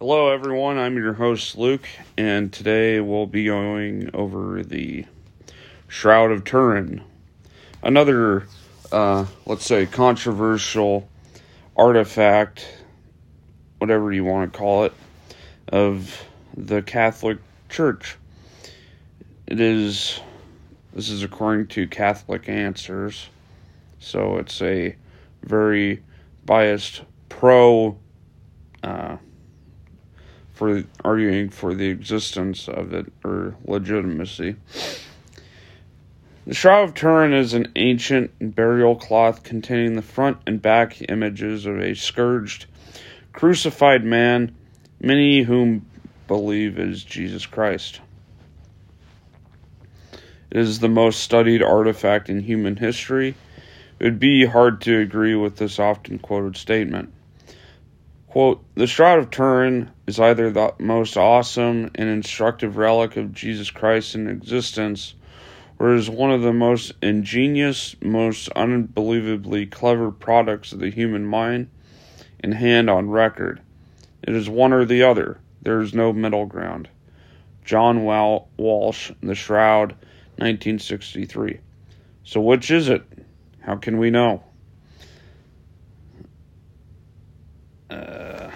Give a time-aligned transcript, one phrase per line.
[0.00, 0.76] Hello, everyone.
[0.76, 1.86] I'm your host, Luke,
[2.18, 5.06] and today we'll be going over the
[5.86, 7.00] Shroud of Turin.
[7.80, 8.48] Another,
[8.90, 11.08] uh, let's say, controversial
[11.76, 12.66] artifact,
[13.78, 14.92] whatever you want to call it,
[15.68, 16.24] of
[16.56, 17.38] the Catholic
[17.68, 18.16] Church.
[19.46, 20.18] It is,
[20.92, 23.28] this is according to Catholic Answers,
[24.00, 24.96] so it's a
[25.44, 26.02] very
[26.44, 27.96] biased pro.
[28.82, 29.18] Uh,
[30.54, 34.56] for arguing for the existence of it or legitimacy.
[36.46, 41.66] The Shroud of Turin is an ancient burial cloth containing the front and back images
[41.66, 42.66] of a scourged,
[43.32, 44.54] crucified man,
[45.00, 45.86] many whom
[46.28, 48.00] believe is Jesus Christ.
[50.50, 53.34] It is the most studied artifact in human history.
[53.98, 57.12] It would be hard to agree with this often quoted statement.
[58.28, 63.70] Quote, the Shroud of Turin is either the most awesome and instructive relic of Jesus
[63.70, 65.14] Christ in existence,
[65.78, 71.68] or is one of the most ingenious, most unbelievably clever products of the human mind
[72.40, 73.60] and hand on record.
[74.22, 75.38] It is one or the other.
[75.62, 76.88] There is no middle ground.
[77.64, 79.92] John Walsh, The Shroud,
[80.36, 81.60] 1963.
[82.24, 83.02] So, which is it?
[83.60, 84.42] How can we know?
[87.88, 88.50] Uh,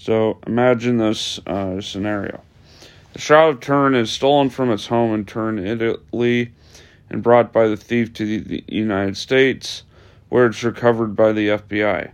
[0.00, 2.40] so imagine this uh, scenario.
[3.12, 6.52] The Shroud of Turin is stolen from its home in Turin, Italy,
[7.10, 9.82] and brought by the thief to the, the United States,
[10.30, 12.12] where it's recovered by the FBI.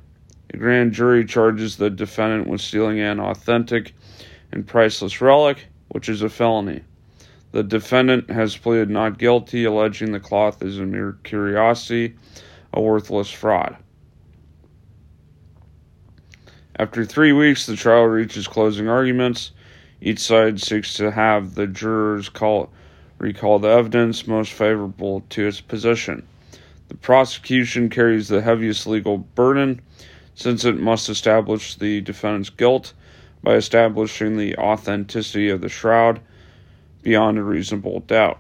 [0.53, 3.95] A grand jury charges the defendant with stealing an authentic
[4.51, 6.81] and priceless relic, which is a felony.
[7.53, 12.17] The defendant has pleaded not guilty, alleging the cloth is a mere curiosity,
[12.75, 13.77] a worthless fraud.
[16.79, 19.53] After three weeks, the trial reaches closing arguments.
[20.03, 22.71] Each side seeks to have the jurors call,
[23.19, 26.27] recall the evidence most favorable to its position.
[26.89, 29.81] The prosecution carries the heaviest legal burden
[30.35, 32.93] since it must establish the defendant's guilt
[33.43, 36.21] by establishing the authenticity of the shroud
[37.03, 38.39] beyond a reasonable doubt.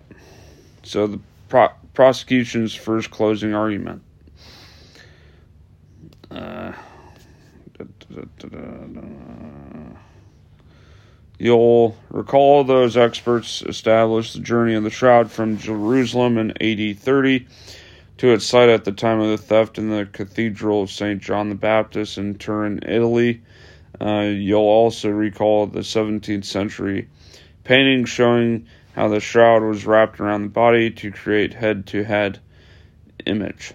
[0.83, 4.03] So, the pro- prosecution's first closing argument.
[6.31, 6.73] Uh,
[11.39, 17.47] You'll recall those experts established the journey of the shroud from Jerusalem in AD 30
[18.19, 21.21] to its site at the time of the theft in the Cathedral of St.
[21.21, 23.43] John the Baptist in Turin, Italy.
[24.01, 27.09] Uh, you'll also recall the 17th century
[27.65, 32.41] painting showing how the shroud was wrapped around the body to create head to head
[33.27, 33.75] image.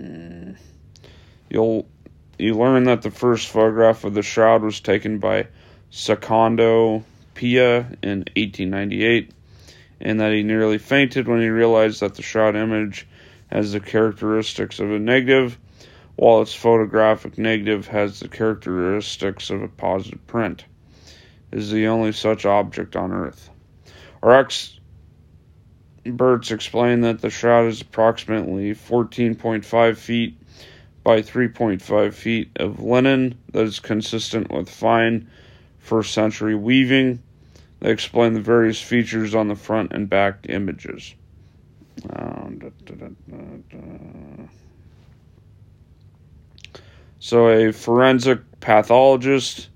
[0.00, 0.56] Mm.
[1.48, 1.86] You'll
[2.42, 5.46] you learn that the first photograph of the shroud was taken by
[5.90, 7.04] Secondo
[7.34, 9.30] Pia in 1898,
[10.00, 13.06] and that he nearly fainted when he realized that the shroud image
[13.46, 15.56] has the characteristics of a negative,
[16.16, 20.64] while its photographic negative has the characteristics of a positive print.
[21.52, 23.50] Is the only such object on Earth.
[24.22, 24.80] Our experts
[26.50, 30.38] explain that the shroud is approximately 14.5 feet
[31.02, 35.28] by 3.5 feet of linen that is consistent with fine
[35.78, 37.22] first century weaving.
[37.80, 41.14] They explain the various features on the front and back images.
[42.10, 42.94] Um, da, da,
[43.28, 44.46] da,
[47.18, 49.68] so, a forensic pathologist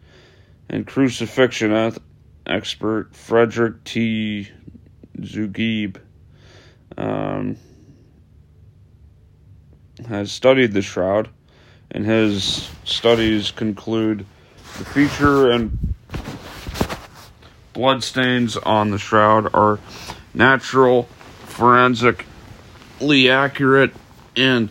[0.68, 1.96] and crucifixion
[2.44, 4.48] expert, Frederick T.
[5.20, 6.00] Zugibe,
[6.98, 7.56] um,
[10.04, 11.28] has studied the shroud,
[11.90, 14.26] and his studies conclude
[14.78, 15.94] the feature and
[17.72, 19.78] bloodstains on the shroud are
[20.34, 21.04] natural,
[21.46, 23.92] forensically accurate,
[24.36, 24.68] and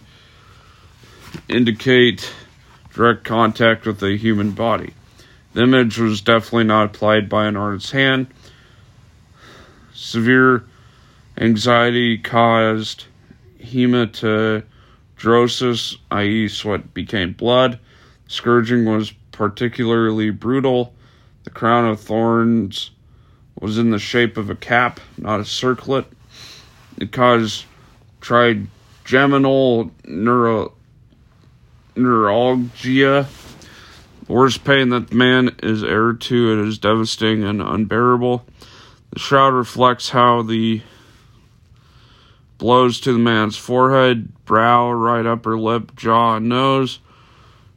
[1.50, 2.32] indicate
[2.94, 4.94] direct contact with a human body.
[5.54, 8.28] The image was definitely not applied by an artist's hand.
[9.94, 10.66] Severe
[11.38, 13.06] anxiety caused
[15.26, 17.80] hematidrosis, i.e., sweat became blood.
[18.28, 20.94] Scourging was particularly brutal.
[21.44, 22.92] The crown of thorns
[23.60, 26.06] was in the shape of a cap, not a circlet.
[26.98, 27.66] It caused
[28.22, 30.74] trigeminal neuro,
[31.96, 33.28] neuralgia.
[34.26, 38.46] The worst pain that man is heir to, it is devastating and unbearable.
[39.12, 40.82] The shroud reflects how the
[42.58, 47.00] blows to the man's forehead, brow, right upper lip, jaw, and nose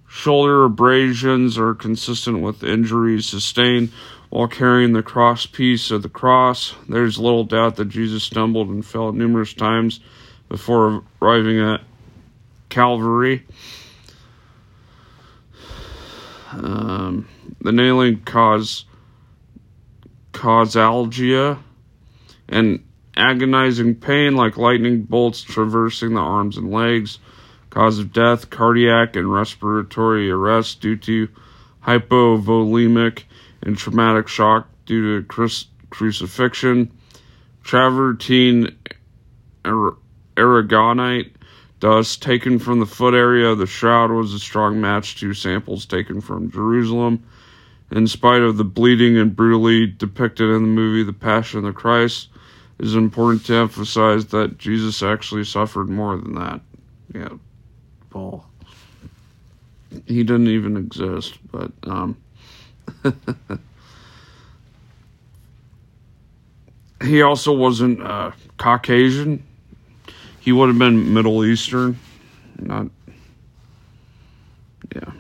[0.08, 3.92] Shoulder abrasions are consistent with injuries sustained
[4.30, 6.75] while carrying the cross piece of the cross.
[6.88, 10.00] There's little doubt that Jesus stumbled and fell numerous times
[10.48, 11.82] before arriving at
[12.70, 13.44] Calvary.
[16.52, 17.28] Um,
[17.60, 18.86] the nailing caused
[20.32, 21.58] causalgia
[22.48, 22.82] and
[23.19, 27.19] agonizing pain like lightning bolts traversing the arms and legs.
[27.70, 31.29] Cause of death, cardiac and respiratory arrest due to
[31.85, 33.25] hypovolemic
[33.62, 36.91] and traumatic shock due to crucifixion.
[37.62, 38.75] Travertine
[40.37, 41.32] aragonite
[41.81, 45.87] dust taken from the foot area of the shroud was a strong match to samples
[45.87, 47.25] taken from Jerusalem.
[47.91, 51.73] In spite of the bleeding and brutally depicted in the movie The Passion of the
[51.73, 52.29] Christ,
[52.78, 56.60] it is important to emphasize that Jesus actually suffered more than that.
[57.14, 57.30] Yeah,
[58.10, 58.44] Paul.
[60.06, 62.16] He didn't even exist, but um
[67.02, 69.44] he also wasn't uh, Caucasian.
[70.40, 71.98] He would have been Middle Eastern,
[72.58, 72.86] not.
[74.94, 75.10] Yeah.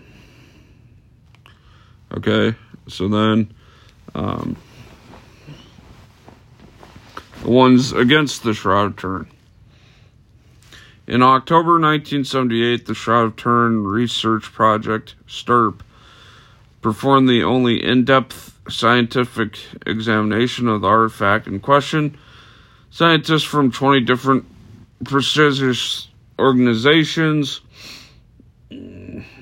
[2.16, 2.56] Okay,
[2.88, 3.52] so then,
[4.14, 4.56] um,
[7.48, 9.28] ones against the Shroud of Turin.
[11.06, 15.82] In October 1978, the Shroud of Turin Research Project, STURP,
[16.82, 22.18] performed the only in depth scientific examination of the artifact in question.
[22.90, 24.44] Scientists from 20 different
[25.04, 26.08] prestigious
[26.38, 27.60] organizations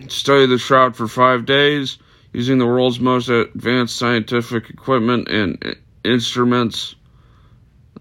[0.09, 1.99] studied the shroud for five days
[2.33, 6.95] using the world's most advanced scientific equipment and instruments.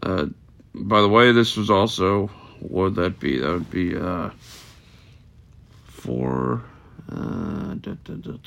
[0.02, 0.28] Uh,
[0.74, 2.28] by the way, this was also,
[2.60, 3.40] what would that be?
[3.40, 4.30] That would be uh,
[5.86, 6.64] for.
[7.12, 8.38] Uh, da, da, da,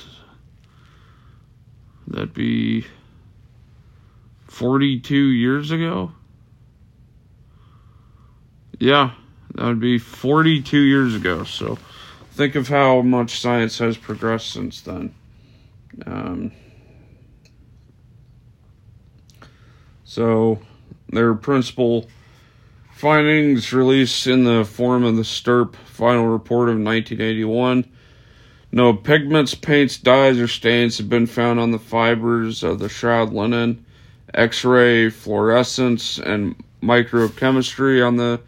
[2.07, 2.85] That'd be
[4.47, 6.11] 42 years ago.
[8.79, 9.11] Yeah,
[9.55, 11.43] that would be 42 years ago.
[11.43, 11.77] So
[12.31, 15.13] think of how much science has progressed since then.
[16.05, 16.51] Um,
[20.03, 20.59] so
[21.09, 22.07] their principal
[22.93, 27.85] findings released in the form of the STURP final report of 1981
[28.71, 33.33] no pigments, paints, dyes, or stains have been found on the fibers of the shroud
[33.33, 33.83] linen.
[34.33, 38.39] X ray fluorescence and microchemistry on the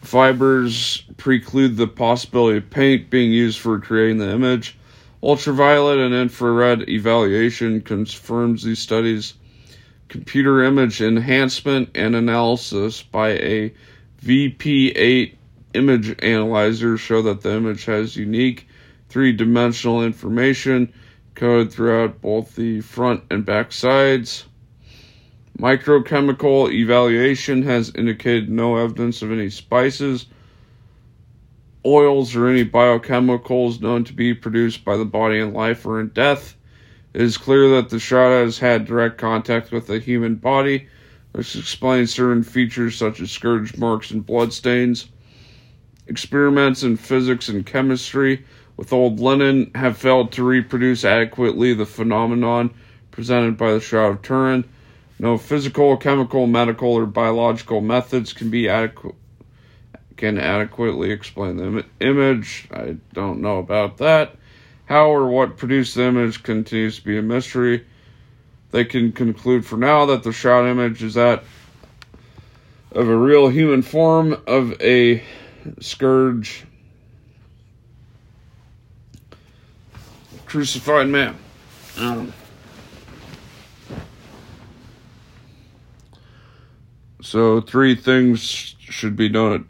[0.00, 4.78] fibers preclude the possibility of paint being used for creating the image.
[5.22, 9.34] Ultraviolet and infrared evaluation confirms these studies.
[10.10, 13.72] Computer image enhancement and analysis by a
[14.24, 15.36] VP8
[15.74, 18.66] image analyzer show that the image has unique
[19.08, 20.92] three dimensional information
[21.36, 24.46] code throughout both the front and back sides.
[25.56, 30.26] Microchemical evaluation has indicated no evidence of any spices,
[31.86, 36.08] oils, or any biochemicals known to be produced by the body in life or in
[36.08, 36.56] death.
[37.12, 40.88] It is clear that the shroud has had direct contact with the human body,
[41.32, 45.08] which explains certain features such as scourge marks and bloodstains.
[46.06, 48.44] Experiments in physics and chemistry
[48.76, 52.72] with old linen have failed to reproduce adequately the phenomenon
[53.10, 54.64] presented by the Shroud of Turin.
[55.18, 59.14] No physical, chemical, medical, or biological methods can be adequate
[60.16, 62.68] can adequately explain the image.
[62.70, 64.36] I don't know about that.
[64.90, 67.86] How or what produced the image continues to be a mystery.
[68.72, 71.44] They can conclude for now that the shroud image is that
[72.90, 75.22] of a real human form of a
[75.78, 76.64] scourge
[80.46, 81.38] crucified man.
[81.96, 82.32] Um,
[87.22, 88.40] so, three things
[88.80, 89.66] should be noted.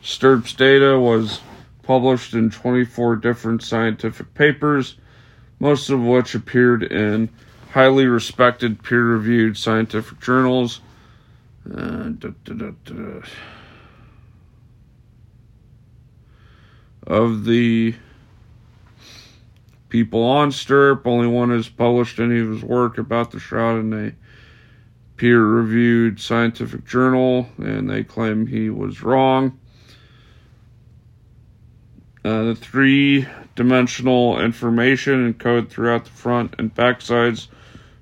[0.00, 1.40] STURP's data was
[1.82, 4.96] published in 24 different scientific papers,
[5.60, 7.28] most of which appeared in
[7.72, 10.80] highly respected peer reviewed scientific journals.
[11.66, 13.22] Uh, da, da, da,
[17.06, 17.94] of the
[19.88, 21.06] people on STURP.
[21.06, 24.12] Only one has published any of his work about the shroud in a
[25.16, 29.58] peer reviewed scientific journal, and they claim he was wrong.
[32.24, 33.26] Uh, the three
[33.56, 37.48] dimensional information and code throughout the front and back sides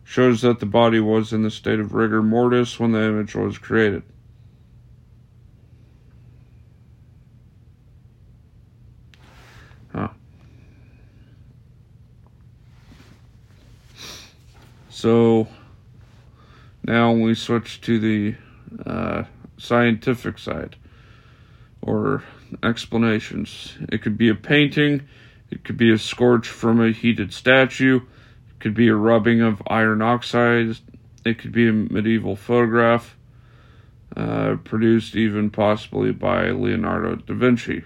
[0.04, 3.56] shows that the body was in the state of rigor mortis when the image was
[3.56, 4.02] created.
[9.92, 10.08] Huh.
[14.90, 15.48] So
[16.82, 18.34] now we switch to the
[18.84, 19.24] uh,
[19.56, 20.76] scientific side,
[21.80, 22.22] or
[22.62, 23.76] explanations.
[23.90, 25.08] It could be a painting,
[25.50, 29.62] it could be a scorch from a heated statue, it could be a rubbing of
[29.66, 30.76] iron oxide,
[31.24, 33.16] it could be a medieval photograph,
[34.16, 37.84] uh, produced even possibly by Leonardo da Vinci.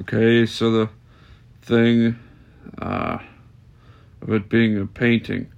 [0.00, 0.88] Okay, so the
[1.62, 2.18] thing
[2.78, 3.18] uh,
[4.20, 5.50] of it being a painting.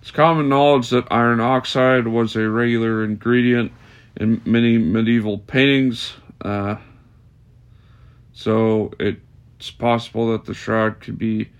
[0.00, 3.72] It's common knowledge that iron oxide was a regular ingredient
[4.16, 6.76] in many medieval paintings, uh,
[8.32, 11.50] so it's possible that the shroud could be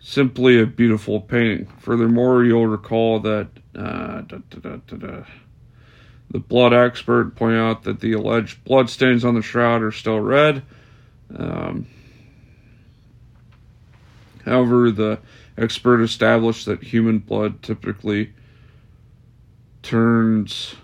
[0.00, 1.66] simply a beautiful painting.
[1.78, 5.24] Furthermore, you'll recall that uh, da, da, da,
[6.30, 10.20] the blood expert pointed out that the alleged blood stains on the shroud are still
[10.20, 10.62] red.
[11.36, 11.86] Um,
[14.44, 15.18] however, the
[15.58, 18.32] expert established that human blood typically
[19.82, 20.74] turns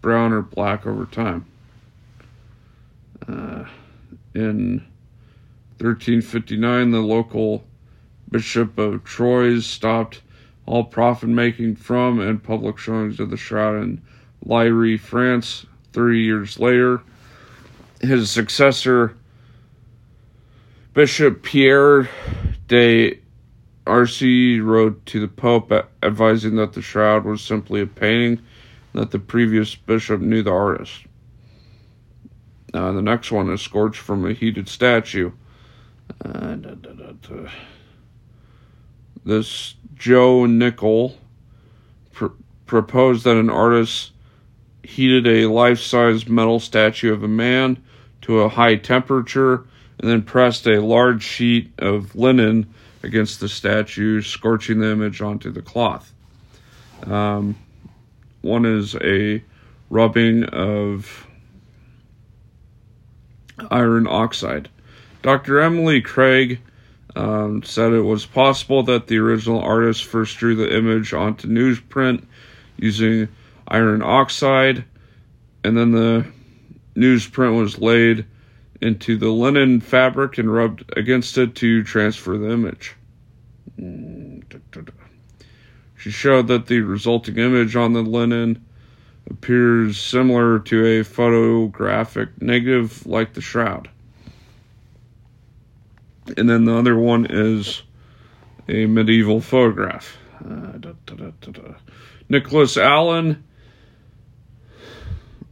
[0.00, 1.44] brown or black over time.
[3.28, 3.64] Uh,
[4.34, 4.84] in
[5.78, 7.64] 1359, the local
[8.30, 10.22] Bishop of Troyes stopped
[10.66, 14.00] all profit making from and public showings of the shroud in
[14.44, 15.66] Lirey, France.
[15.92, 17.02] Three years later,
[18.00, 19.16] his successor,
[20.94, 22.08] Bishop Pierre
[22.68, 23.18] de
[23.86, 25.72] Arcy, wrote to the Pope
[26.02, 28.40] advising that the shroud was simply a painting,
[28.94, 31.04] that the previous bishop knew the artist.
[32.72, 35.32] The next one is scorched from a heated statue.
[36.24, 37.48] Uh, da, da, da,
[39.24, 41.16] this Joe Nickell
[42.12, 42.26] pr-
[42.66, 44.12] proposed that an artist
[44.82, 47.82] heated a life size metal statue of a man
[48.22, 49.66] to a high temperature
[49.98, 55.50] and then pressed a large sheet of linen against the statue, scorching the image onto
[55.50, 56.12] the cloth.
[57.04, 57.56] Um,
[58.42, 59.42] one is a
[59.88, 61.26] rubbing of
[63.70, 64.68] iron oxide.
[65.22, 65.60] Dr.
[65.60, 66.60] Emily Craig
[67.16, 72.24] um, said it was possible that the original artist first drew the image onto newsprint
[72.76, 73.28] using
[73.68, 74.84] iron oxide,
[75.64, 76.26] and then the
[76.94, 78.24] newsprint was laid
[78.80, 82.96] into the linen fabric and rubbed against it to transfer the image.
[85.96, 88.64] She showed that the resulting image on the linen
[89.28, 93.90] appears similar to a photographic negative like the shroud
[96.36, 97.82] and then the other one is
[98.68, 100.16] a medieval photograph.
[100.44, 101.74] Uh, da, da, da,
[102.28, 103.44] Nicholas Allen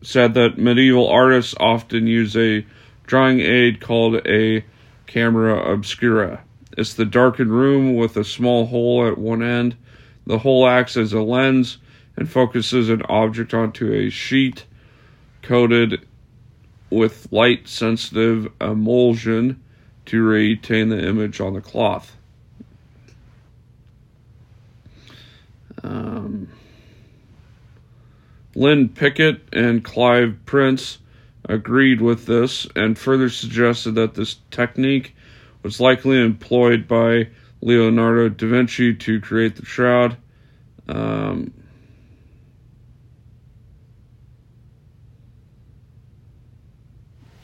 [0.03, 2.65] said that medieval artists often use a
[3.09, 4.63] drawing aid called a
[5.07, 6.45] camera obscura.
[6.77, 9.77] It's the darkened room with a small hole at one end.
[10.27, 11.79] The hole acts as a lens
[12.17, 14.67] and focuses an object onto a sheet
[15.43, 16.07] coated
[16.91, 19.63] with light sensitive emulsion
[20.07, 22.15] to retain the image on the cloth.
[25.83, 26.49] Um,
[28.55, 30.99] Lynn Picknett and Clive Prince
[31.49, 35.15] agreed with this and further suggested that this technique
[35.63, 37.29] was likely employed by
[37.61, 40.17] Leonardo da Vinci to create the shroud.
[40.89, 41.53] Um,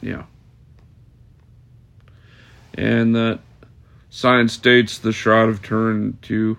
[0.01, 0.23] yeah
[2.77, 3.39] and that
[4.09, 6.57] science dates the Shroud of Turin to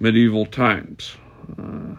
[0.00, 1.16] medieval times.
[1.58, 1.96] Uh,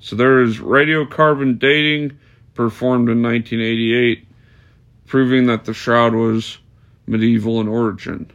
[0.00, 2.18] so there is radiocarbon dating
[2.56, 4.26] performed in 1988,
[5.06, 6.58] proving that the shroud was
[7.06, 8.30] medieval in origin.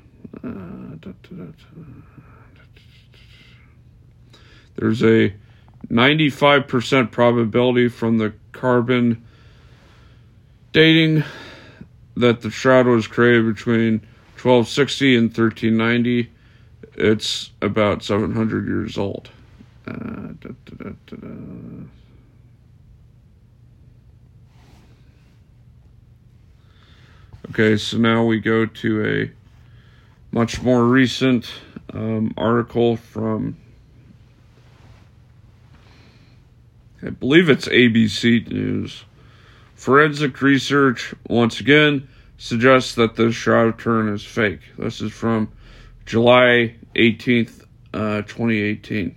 [4.76, 5.34] There's a
[5.90, 9.26] 95% probability from the carbon
[10.72, 11.24] dating
[12.16, 14.00] that the shroud was created between
[14.42, 16.32] 1260 and 1390.
[16.94, 19.30] It's about 700 years old.
[19.88, 19.94] Uh,
[20.40, 21.18] da, da, da,
[27.50, 29.32] okay, so now we go to a
[30.32, 31.52] much more recent
[31.94, 33.58] um, article from,
[37.04, 39.04] I believe it's ABC News.
[39.76, 42.08] Forensic research, once again,
[42.38, 44.62] suggests that the Shroud of Turin is fake.
[44.78, 45.52] This is from
[46.06, 49.16] July 18th, uh, 2018.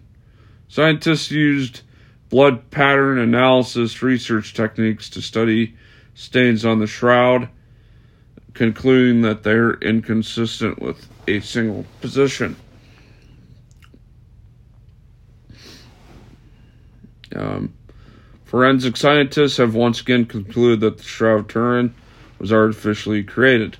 [0.68, 1.82] Scientists used
[2.30, 5.76] blood pattern analysis research techniques to study
[6.14, 7.48] stains on the shroud
[8.54, 12.56] concluding that they're inconsistent with a single position.
[17.34, 17.74] Um,
[18.44, 21.94] forensic scientists have once again concluded that the Shroud of Turin
[22.38, 23.76] was artificially created.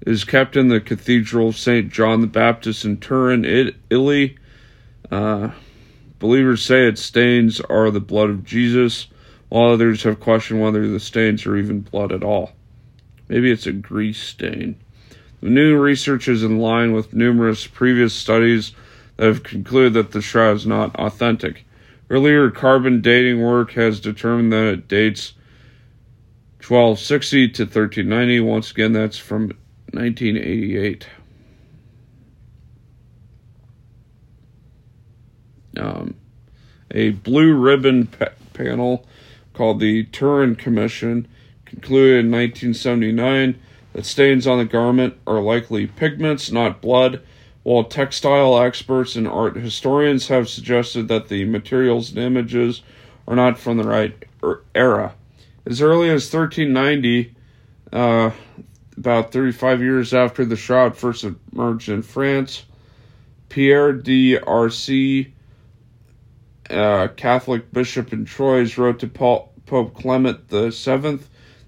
[0.00, 1.92] It is kept in the Cathedral of St.
[1.92, 4.38] John the Baptist in Turin, Italy.
[5.10, 5.50] Uh,
[6.20, 9.08] believers say its stains are the blood of Jesus,
[9.48, 12.52] while others have questioned whether the stains are even blood at all.
[13.30, 14.74] Maybe it's a grease stain.
[15.40, 18.72] The new research is in line with numerous previous studies
[19.16, 21.64] that have concluded that the shroud is not authentic.
[22.10, 25.34] Earlier carbon dating work has determined that it dates
[26.56, 28.40] 1260 to 1390.
[28.40, 29.52] Once again, that's from
[29.92, 31.06] 1988.
[35.76, 36.16] Um,
[36.90, 39.06] a blue ribbon pa- panel
[39.54, 41.28] called the Turin Commission
[41.70, 43.58] concluded in 1979
[43.92, 47.22] that stains on the garment are likely pigments, not blood,
[47.62, 52.82] while textile experts and art historians have suggested that the materials and images
[53.28, 55.14] are not from the right er, era.
[55.64, 57.34] As early as 1390,
[57.92, 58.30] uh,
[58.96, 62.64] about 35 years after the shroud first emerged in France,
[63.48, 65.30] Pierre de Arcis,
[66.70, 71.20] uh, Catholic bishop in Troyes, wrote to Pope Clement VII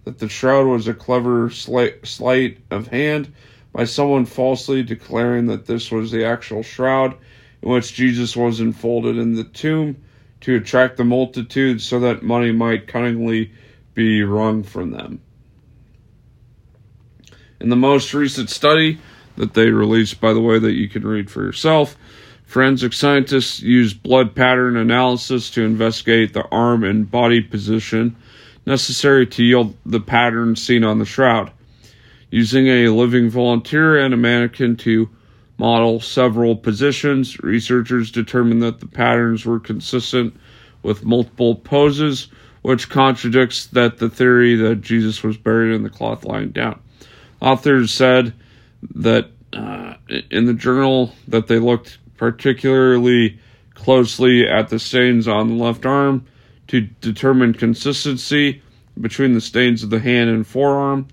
[0.05, 3.33] that the shroud was a clever sleight of hand
[3.73, 7.17] by someone falsely declaring that this was the actual shroud
[7.63, 9.97] in which Jesus was enfolded in the tomb
[10.41, 13.53] to attract the multitude so that money might cunningly
[13.95, 15.21] be wrung from them.
[17.61, 18.99] In the most recent study
[19.37, 21.97] that they released, by the way, that you can read for yourself,
[22.45, 28.17] forensic scientists used blood pattern analysis to investigate the arm and body position
[28.67, 31.53] necessary to yield the pattern seen on the shroud.
[32.31, 35.11] Using a living volunteer and a mannequin to
[35.59, 40.35] model several positions, researchers determined that the patterns were consistent
[40.83, 42.29] with multiple poses,
[42.63, 46.81] which contradicts that the theory that Jesus was buried in the cloth lying down.
[47.41, 48.33] Authors said
[48.95, 49.95] that uh,
[50.31, 53.39] in the journal that they looked particularly
[53.75, 56.25] closely at the stains on the left arm
[56.73, 58.63] to determine consistency
[58.99, 61.07] between the stains of the hand and forearm,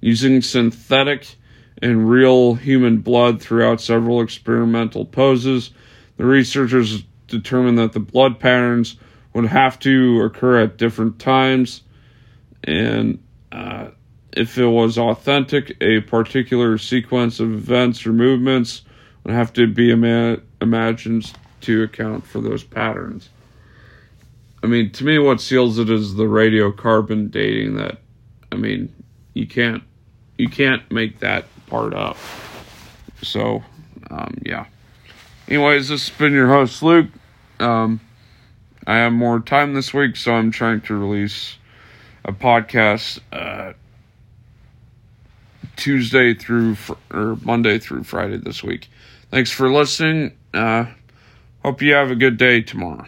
[0.00, 1.36] using synthetic
[1.80, 5.70] and real human blood throughout several experimental poses.
[6.16, 8.96] The researchers determined that the blood patterns
[9.32, 11.82] would have to occur at different times,
[12.64, 13.90] and uh,
[14.32, 18.82] if it was authentic, a particular sequence of events or movements
[19.22, 23.28] would have to be ima- imagined to account for those patterns.
[24.62, 27.76] I mean, to me, what seals it is the radiocarbon dating.
[27.76, 27.98] That,
[28.50, 28.92] I mean,
[29.34, 29.82] you can't,
[30.38, 32.16] you can't make that part up.
[33.22, 33.62] So,
[34.10, 34.66] um, yeah.
[35.48, 37.08] Anyways, this has been your host Luke.
[37.60, 38.00] Um,
[38.86, 41.56] I have more time this week, so I'm trying to release
[42.24, 43.72] a podcast uh,
[45.76, 48.88] Tuesday through fr- or Monday through Friday this week.
[49.30, 50.36] Thanks for listening.
[50.52, 50.86] Uh,
[51.62, 53.06] hope you have a good day tomorrow.